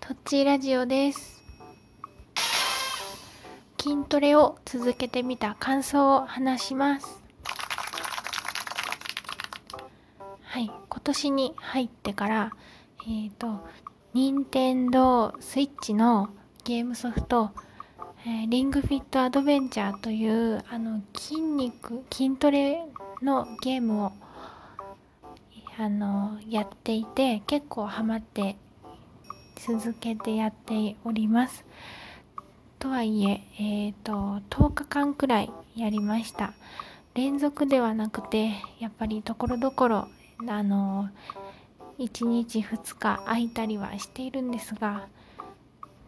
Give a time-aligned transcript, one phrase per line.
[0.00, 1.42] トッチーラジオです。
[3.80, 7.22] 筋トレを続けてみた感想を話します。
[10.42, 12.52] はい今年に入ってから
[13.02, 13.66] えっ、ー、と
[14.14, 16.30] 任天堂スイッチの
[16.64, 17.50] ゲームソフト
[18.26, 22.84] えー、リングフィットアドベンチャーというあの筋肉筋トレ
[23.22, 24.12] のゲームを
[25.78, 28.56] あのやっていて結構ハマって
[29.58, 31.64] 続けてやっております。
[32.78, 36.54] とはいええーと、10日間くらいやりました。
[37.14, 40.08] 連続ではなくてやっぱりところどころ
[40.46, 41.08] あの
[41.98, 45.08] 1日2日空いたりはしているんですが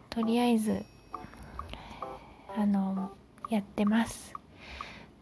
[0.09, 0.85] とりあえず
[2.55, 3.11] あの
[3.49, 4.33] やってます。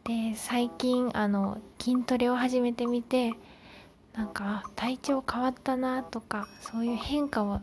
[0.03, 3.33] で最近あの筋トレを始めてみて
[4.13, 7.61] なんか体調変わったなとかそういう変化を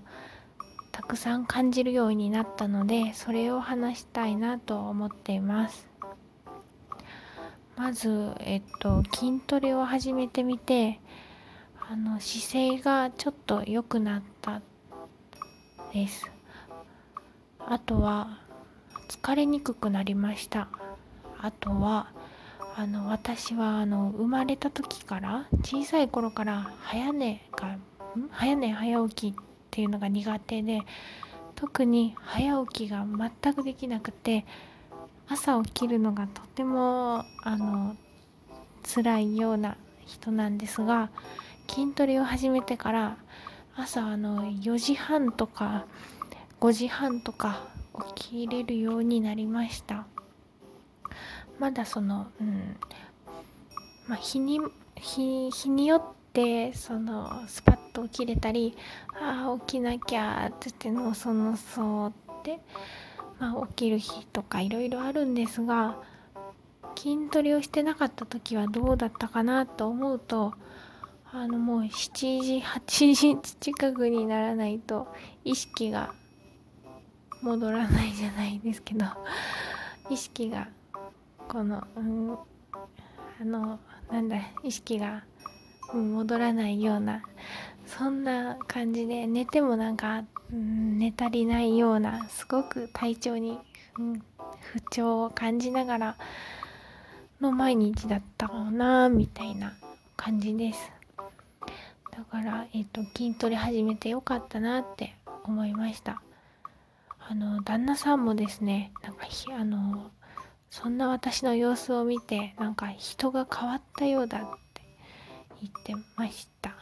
[0.96, 5.87] たくさん感じるようになったのでそれを話したいなと思っています。
[7.76, 10.98] まず、えっと、筋トレを始めてみて
[11.87, 14.62] あの姿勢がちょっと良くなった
[15.93, 16.24] です。
[17.59, 18.38] あとは
[19.10, 20.68] 疲れにくくなりました。
[21.38, 22.10] あとは
[22.74, 27.76] あの私はあの生まれた時から小さい頃から早寝が
[28.30, 29.46] 早寝早起きっ
[29.77, 30.80] ていうのが苦手で
[31.55, 33.05] 特に早起きが
[33.43, 34.46] 全くできなくて
[35.29, 37.95] 朝起きるのがとてもあの
[38.83, 41.10] 辛いような人なんですが
[41.68, 43.18] 筋トレを始めてから
[43.77, 45.85] 朝あの4時半とか
[46.61, 47.68] 5時半とか
[48.16, 50.07] 起きれるようになりました。
[51.59, 52.77] まだそのうん
[54.07, 54.59] まあ日に
[54.95, 56.02] 日日によっ
[56.33, 58.77] てそのスパッと起きれたり
[59.19, 62.61] ああ起きなきゃって言ってのそのそうって、
[63.39, 65.97] まあ、起きる日とかいろいろあるんですが
[66.94, 70.53] 筋トレをしてなかった時はどうだったかなと思うと
[71.33, 75.09] あのもう7時8時近くにならないと
[75.45, 76.12] 意識が
[77.41, 79.06] 戻らないじゃないですけど
[80.11, 80.69] 意識が
[81.49, 82.39] この、うん、
[83.41, 83.79] あの
[84.11, 85.25] なんだ意識が、
[85.95, 87.23] 戻らないような
[87.87, 93.59] そんな感じで寝てもなんか、うん、寝足りないようなすごく体調に、
[93.99, 94.23] うん、
[94.61, 96.17] 不調を感じながら
[97.41, 99.75] の毎日だったかなみたいな
[100.17, 100.93] 感じです。
[102.11, 105.15] だから、えっ、と筋トレ始めてよかったなって
[105.45, 106.23] 思いました。
[107.29, 109.27] あの旦那さんもですねなんか
[109.59, 110.11] あの
[110.71, 114.59] そんな私の様子を見てなんか人が変わったようだ
[115.61, 116.75] 言ってました。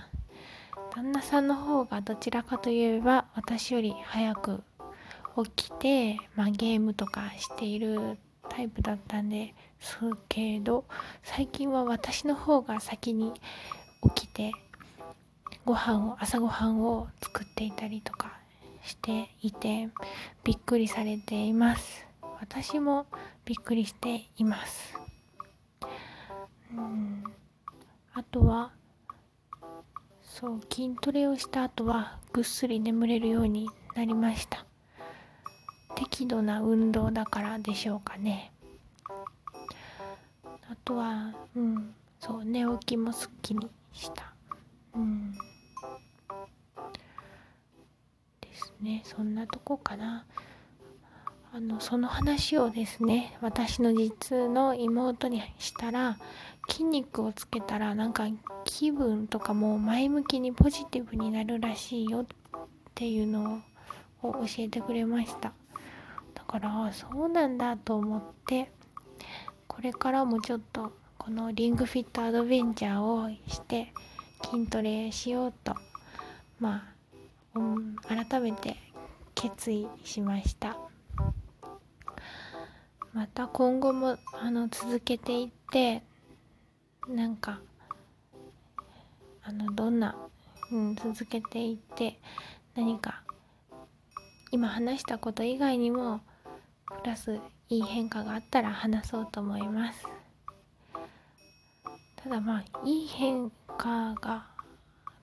[0.95, 4.63] 旦那さんの方がどちらかといえば私より早く
[5.57, 8.19] 起きて、まあ、ゲームとかしている
[8.49, 9.99] タイプだったんです
[10.29, 10.85] けど
[11.23, 13.33] 最近は私の方が先に
[14.15, 14.53] 起きて
[15.65, 18.39] ご飯を朝ごはんを作っていたりとか
[18.85, 19.89] していて
[20.45, 22.05] びっくりされています。
[22.41, 23.07] 私も
[23.47, 24.95] びっくりしています
[26.73, 27.25] うん
[28.17, 28.71] あとは
[30.23, 34.65] そう筋トレをした後はぐっすり眠れるようになりました。
[35.97, 38.53] 適度な運動だからでしょうかね。
[40.45, 44.33] あとはうんそう寝起きもすっきりした。
[44.95, 45.33] うん。
[48.41, 49.03] ですね。
[49.05, 50.25] そんなとこかな。
[51.57, 56.19] あのその話をですね私の実の妹にしたら
[56.69, 58.25] 筋肉をつけたらなんか
[58.65, 62.27] 気分とかも前向きにポジティブになるらしいよっ
[62.97, 63.63] ていうの
[64.21, 65.53] を教えてくれました。
[66.35, 68.73] だからそうなんだと思って
[69.69, 73.93] これからもちょっとこのリングフィットアドベンチャーをして
[74.51, 75.77] 筋トレしようと
[76.59, 76.85] ま
[77.55, 78.75] あ、うん、改めて
[79.37, 80.94] 決意しました。
[83.15, 86.03] また今後もあの続けていって
[87.09, 87.61] なんか
[89.45, 90.17] あのどんな、
[90.73, 92.19] うん、続けていって
[92.75, 93.23] 何か
[94.51, 96.23] 今話したこと以外にも
[97.03, 97.39] プラス
[97.69, 100.05] いい変化があったら話そうと思います。
[102.17, 104.47] ただまあいい変化が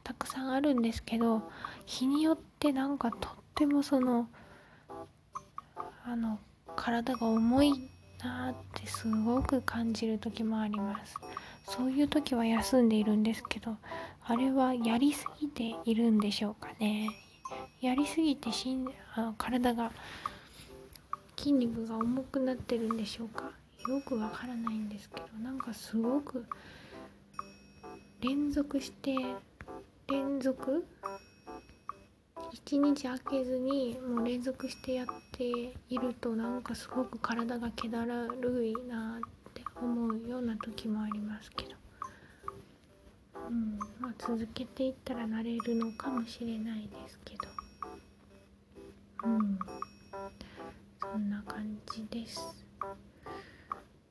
[0.03, 1.41] たくさんあるんですけど
[1.85, 4.29] 日によってなんかとってもその
[6.05, 6.39] あの
[6.75, 7.89] 体が重い
[8.23, 11.15] なってすごく感じる時もあります。
[11.65, 13.77] そういう時は休んでいるんですけど
[14.25, 17.07] あれはやりすぎているんでしょうかね。
[17.79, 19.91] やりすぎてしんあ体が
[21.37, 23.51] 筋肉が重くなってるんでしょうか。
[23.89, 26.45] よくわからないんですけどなんかすごく
[28.21, 29.15] 連続して
[30.07, 30.85] 連続
[32.53, 41.71] 一日空けずにもう連続してやっているとなんかすごく体が気だるいなって思うような時もありますけど、
[43.47, 47.41] うんまあ、続けていったらなれるのかもしれないですけど、
[49.23, 49.59] うん、
[50.99, 52.65] そんな感じです。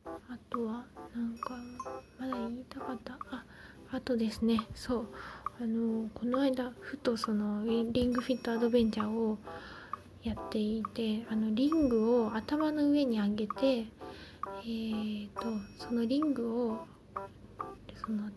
[0.06, 0.84] あとは
[1.14, 1.54] なんか
[2.18, 3.18] まだ言いたかった。
[3.30, 3.44] あ
[3.92, 4.60] あとですね。
[4.74, 5.08] そう。
[5.60, 9.38] あのこの間ふとそのリングフィットアドベンチャーを
[10.22, 13.86] やっていてあのリングを頭の上に上げて
[14.62, 15.42] えーと、
[15.78, 16.86] そのリングを
[17.94, 18.28] その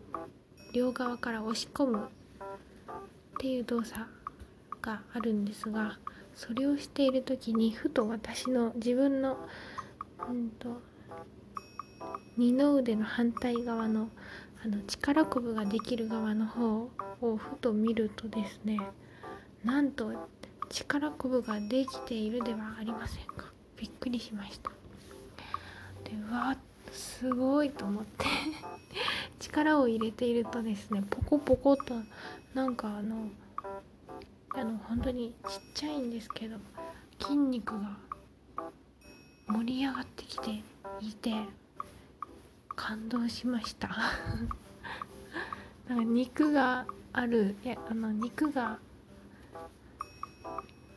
[0.72, 4.00] 両側から押し込むっていう動作
[4.80, 5.98] があるんですが
[6.34, 9.36] それをしている時にふと私の自分の、
[10.28, 10.80] うんと
[12.36, 14.08] 二の腕の反対側の
[14.64, 16.88] あの力こぶができる側の方
[17.20, 18.80] をふと見るとですね
[19.64, 20.12] なんと
[20.68, 23.52] 力こぶができているではありませんか？
[23.76, 24.70] びっくりしました。
[26.04, 26.56] でうわ
[26.92, 28.26] すごいと思って。
[29.40, 31.94] 力を入れているとですねポコポコと
[32.54, 33.28] なんかあの
[34.54, 36.56] あの本当にちっちゃいんですけど
[37.20, 37.96] 筋肉が
[39.48, 40.62] 盛り上がってきて
[41.00, 41.32] いて
[42.68, 43.88] 感動しました。
[45.88, 48.78] なんか肉があるいやあの肉が、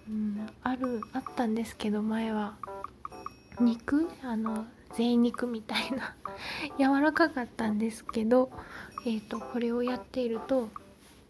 [0.10, 2.56] うん、あるあったんですけど前は。
[3.60, 4.08] 肉？
[4.24, 4.66] あの
[4.96, 6.16] 贅肉みたいな。
[6.80, 8.50] 柔らかかったんですけど、
[9.06, 10.70] えーと、これをやっていると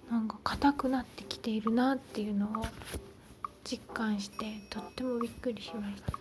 [0.10, 2.66] なんか硬くなってきているなっていうのを
[3.66, 6.14] 実感してとってもびっくりしました。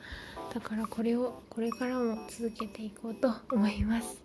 [0.54, 4.20] だからこれをこれからも続けていこうと思います。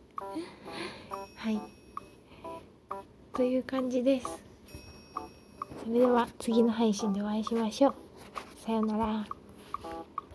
[1.37, 1.80] はい。
[3.33, 4.27] という感じです。
[5.83, 7.95] それでは次の配信でお会いしましょう。
[8.65, 9.40] さようなら。